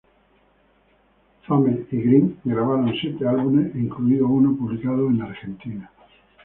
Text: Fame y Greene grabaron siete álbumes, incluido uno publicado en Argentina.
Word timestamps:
Fame 1.45 1.85
y 1.91 1.97
Greene 2.01 2.33
grabaron 2.43 2.91
siete 2.99 3.27
álbumes, 3.27 3.69
incluido 3.75 4.25
uno 4.25 4.57
publicado 4.57 5.05
en 5.11 5.21
Argentina. 5.21 5.91